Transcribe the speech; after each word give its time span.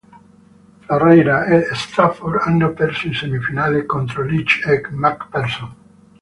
Ferreira 0.79 1.45
e 1.47 1.75
Stafford 1.75 2.41
hanno 2.41 2.73
perso 2.73 3.05
in 3.05 3.13
semifinale 3.13 3.85
contro 3.85 4.23
Leach 4.23 4.63
e 4.65 4.81
Macpherson. 4.89 5.75